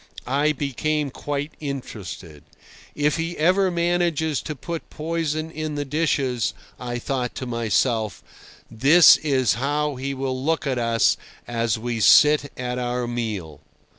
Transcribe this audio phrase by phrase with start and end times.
[0.25, 2.41] I became quite interested.
[2.95, 8.23] If he ever manages to put poison in the dishes, I thought to myself,
[8.71, 11.17] this is how he will look at us
[11.47, 13.61] as we sit at our meal.